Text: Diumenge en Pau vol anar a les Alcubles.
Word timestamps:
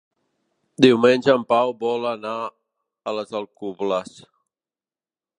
Diumenge 0.85 1.33
en 1.33 1.43
Pau 1.51 1.73
vol 1.83 2.07
anar 2.11 2.33
a 3.11 3.13
les 3.17 3.35
Alcubles. 3.41 4.15